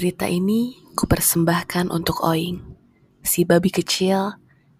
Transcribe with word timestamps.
Cerita 0.00 0.24
ini 0.24 0.80
kupersembahkan 0.96 1.92
untuk 1.92 2.24
Oing, 2.24 2.56
si 3.20 3.44
babi 3.44 3.68
kecil 3.68 4.32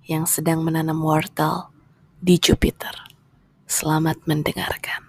yang 0.09 0.25
sedang 0.25 0.65
menanam 0.65 0.97
wortel 0.97 1.69
di 2.17 2.41
Jupiter. 2.41 2.97
Selamat 3.69 4.17
mendengarkan. 4.25 5.05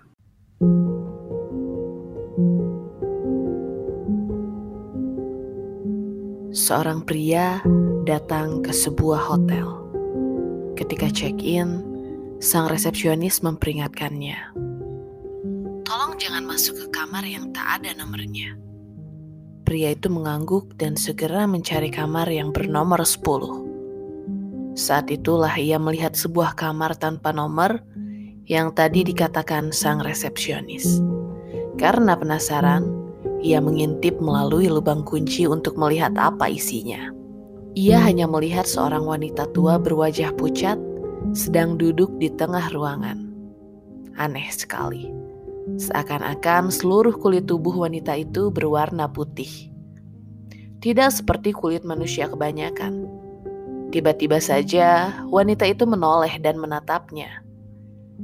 Seorang 6.52 7.08
pria 7.08 7.64
datang 8.04 8.60
ke 8.68 8.76
sebuah 8.76 9.32
hotel. 9.32 9.80
Ketika 10.76 11.08
check-in, 11.08 11.88
sang 12.44 12.68
resepsionis 12.68 13.40
memperingatkannya. 13.48 14.60
Tolong 15.88 16.20
jangan 16.20 16.44
masuk 16.44 16.76
ke 16.84 17.00
kamar 17.00 17.24
yang 17.24 17.56
tak 17.56 17.80
ada 17.80 17.96
nomornya. 17.96 18.71
Pria 19.72 19.96
itu 19.96 20.12
mengangguk 20.12 20.76
dan 20.76 21.00
segera 21.00 21.48
mencari 21.48 21.88
kamar 21.88 22.28
yang 22.28 22.52
bernomor 22.52 23.08
10. 23.08 24.76
Saat 24.76 25.08
itulah 25.16 25.56
ia 25.56 25.80
melihat 25.80 26.12
sebuah 26.12 26.60
kamar 26.60 27.00
tanpa 27.00 27.32
nomor 27.32 27.80
yang 28.52 28.76
tadi 28.76 29.08
dikatakan 29.08 29.72
sang 29.72 30.04
resepsionis. 30.04 31.00
Karena 31.80 32.20
penasaran, 32.20 32.84
ia 33.40 33.64
mengintip 33.64 34.20
melalui 34.20 34.68
lubang 34.68 35.08
kunci 35.08 35.48
untuk 35.48 35.80
melihat 35.80 36.20
apa 36.20 36.52
isinya. 36.52 37.08
Ia 37.72 38.04
hanya 38.04 38.28
melihat 38.28 38.68
seorang 38.68 39.08
wanita 39.08 39.56
tua 39.56 39.80
berwajah 39.80 40.36
pucat 40.36 40.76
sedang 41.32 41.80
duduk 41.80 42.12
di 42.20 42.28
tengah 42.28 42.76
ruangan. 42.76 43.24
Aneh 44.20 44.52
sekali. 44.52 45.32
Seakan-akan 45.80 46.68
seluruh 46.74 47.16
kulit 47.16 47.48
tubuh 47.48 47.88
wanita 47.88 48.20
itu 48.20 48.52
berwarna 48.52 49.08
putih. 49.08 49.71
Tidak 50.82 51.10
seperti 51.14 51.54
kulit 51.54 51.86
manusia 51.86 52.26
kebanyakan. 52.26 53.06
Tiba-tiba 53.94 54.42
saja 54.42 55.14
wanita 55.30 55.70
itu 55.70 55.86
menoleh 55.86 56.42
dan 56.42 56.58
menatapnya. 56.58 57.46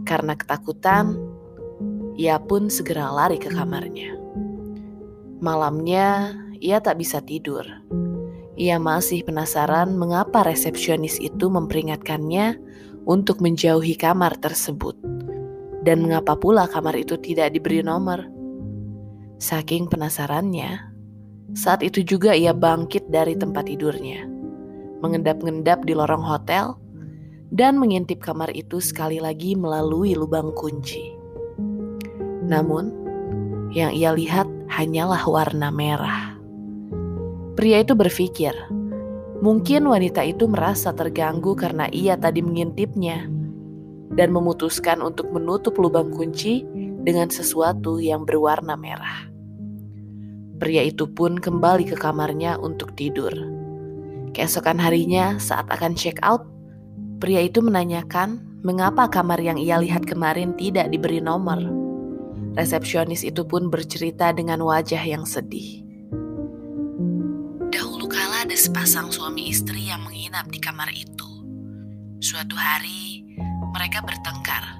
Karena 0.09 0.33
ketakutan, 0.33 1.21
ia 2.17 2.41
pun 2.41 2.73
segera 2.73 3.13
lari 3.13 3.37
ke 3.37 3.53
kamarnya. 3.53 4.17
Malamnya, 5.37 6.33
ia 6.57 6.81
tak 6.81 6.97
bisa 6.97 7.21
tidur. 7.21 7.61
Ia 8.57 8.81
masih 8.81 9.21
penasaran 9.21 9.93
mengapa 9.93 10.41
resepsionis 10.41 11.21
itu 11.21 11.53
memperingatkannya 11.53 12.57
untuk 13.05 13.37
menjauhi 13.37 13.93
kamar 13.93 14.33
tersebut 14.41 14.97
dan 15.85 16.01
mengapa 16.03 16.33
pula 16.35 16.65
kamar 16.65 16.97
itu 16.97 17.21
tidak 17.21 17.53
diberi 17.53 17.85
nomor. 17.85 18.25
Saking 19.37 19.85
penasarannya, 19.87 20.86
saat 21.57 21.81
itu 21.81 22.05
juga 22.05 22.37
ia 22.37 22.53
bangkit 22.53 23.09
dari 23.09 23.33
tempat 23.33 23.65
tidurnya, 23.65 24.29
mengendap-ngendap 25.01 25.81
di 25.89 25.97
lorong 25.97 26.21
hotel, 26.21 26.77
dan 27.49 27.81
mengintip 27.81 28.21
kamar 28.21 28.53
itu 28.53 28.77
sekali 28.77 29.17
lagi 29.17 29.57
melalui 29.57 30.13
lubang 30.13 30.53
kunci. 30.53 31.17
Namun, 32.45 32.93
yang 33.73 33.89
ia 33.89 34.13
lihat 34.13 34.45
hanyalah 34.69 35.25
warna 35.25 35.73
merah. 35.73 36.37
Pria 37.57 37.81
itu 37.81 37.97
berpikir, 37.97 38.53
mungkin 39.41 39.89
wanita 39.89 40.21
itu 40.29 40.45
merasa 40.45 40.93
terganggu 40.93 41.57
karena 41.57 41.89
ia 41.89 42.13
tadi 42.21 42.45
mengintipnya 42.45 43.25
dan 44.13 44.29
memutuskan 44.29 45.01
untuk 45.01 45.33
menutup 45.33 45.73
lubang 45.81 46.13
kunci 46.13 46.61
dengan 47.01 47.33
sesuatu 47.33 47.97
yang 47.97 48.29
berwarna 48.29 48.77
merah. 48.77 49.36
Pria 50.57 50.81
itu 50.81 51.05
pun 51.05 51.37
kembali 51.37 51.85
ke 51.85 51.95
kamarnya 51.97 52.57
untuk 52.57 52.97
tidur. 52.97 53.29
Keesokan 54.33 54.81
harinya, 54.81 55.37
saat 55.37 55.69
akan 55.69 55.93
check 55.93 56.17
out, 56.25 56.45
pria 57.21 57.45
itu 57.45 57.61
menanyakan 57.61 58.41
mengapa 58.65 59.05
kamar 59.09 59.37
yang 59.37 59.61
ia 59.61 59.77
lihat 59.77 60.05
kemarin 60.09 60.57
tidak 60.57 60.89
diberi 60.89 61.21
nomor. 61.21 61.61
Resepsionis 62.57 63.21
itu 63.21 63.45
pun 63.45 63.69
bercerita 63.69 64.33
dengan 64.33 64.65
wajah 64.65 65.01
yang 65.05 65.29
sedih. 65.29 65.85
Dahulu 67.69 68.09
kala 68.09 68.49
ada 68.49 68.57
sepasang 68.57 69.13
suami 69.13 69.53
istri 69.53 69.93
yang 69.93 70.01
menginap 70.01 70.49
di 70.49 70.57
kamar 70.57 70.89
itu. 70.89 71.29
Suatu 72.17 72.57
hari, 72.57 73.21
mereka 73.77 74.01
bertengkar. 74.01 74.73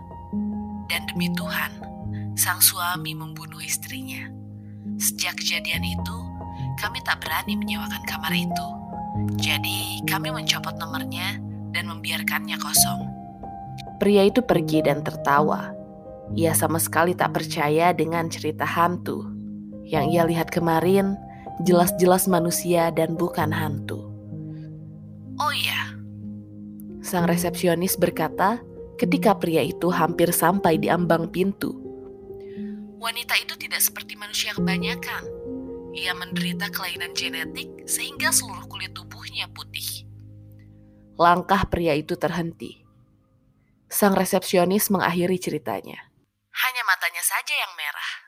Dan 0.90 1.06
demi 1.06 1.30
Tuhan, 1.38 1.70
sang 2.34 2.58
suami 2.58 3.14
membunuh 3.14 3.62
istrinya. 3.62 4.26
Sejak 4.98 5.38
kejadian 5.38 5.86
itu, 5.86 6.18
kami 6.82 7.02
tak 7.06 7.22
berani 7.22 7.54
menyewakan 7.54 8.04
kamar 8.10 8.34
itu. 8.34 8.68
Jadi, 9.38 10.02
kami 10.06 10.34
mencopot 10.34 10.78
nomornya 10.78 11.38
dan 11.74 11.90
membiarkannya 11.90 12.58
kosong. 12.58 13.02
Pria 13.98 14.26
itu 14.26 14.42
pergi 14.46 14.86
dan 14.86 15.02
tertawa. 15.02 15.74
Ia 16.38 16.54
sama 16.54 16.78
sekali 16.78 17.18
tak 17.18 17.38
percaya 17.38 17.94
dengan 17.94 18.30
cerita 18.30 18.66
hantu. 18.66 19.26
Yang 19.88 20.06
ia 20.12 20.24
lihat 20.28 20.52
kemarin 20.52 21.16
jelas-jelas 21.64 22.28
manusia 22.28 22.92
dan 22.94 23.16
bukan 23.16 23.50
hantu. 23.50 24.12
Oh 25.38 25.54
iya, 25.54 25.96
sang 27.08 27.24
resepsionis 27.30 27.96
berkata 27.96 28.60
ketika 29.00 29.38
pria 29.38 29.64
itu 29.64 29.88
hampir 29.88 30.36
sampai 30.36 30.76
di 30.76 30.92
ambang 30.92 31.32
pintu. 31.32 31.87
Wanita 32.98 33.38
itu 33.38 33.54
tidak 33.62 33.82
seperti 33.86 34.18
manusia 34.18 34.58
kebanyakan. 34.58 35.22
Ia 35.94 36.18
menderita 36.18 36.74
kelainan 36.74 37.14
genetik 37.14 37.86
sehingga 37.86 38.34
seluruh 38.34 38.66
kulit 38.66 38.98
tubuhnya 38.98 39.46
putih. 39.54 40.10
Langkah 41.14 41.70
pria 41.70 41.94
itu 41.94 42.18
terhenti. 42.18 42.82
Sang 43.86 44.18
resepsionis 44.18 44.90
mengakhiri 44.90 45.38
ceritanya. 45.38 46.10
Hanya 46.52 46.84
matanya 46.90 47.22
saja 47.22 47.54
yang 47.54 47.74
merah. 47.78 48.27